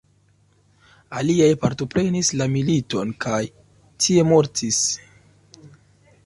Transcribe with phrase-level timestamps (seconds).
[1.19, 3.43] Aliaj partoprenis la militon kaj
[4.07, 4.83] tie mortis.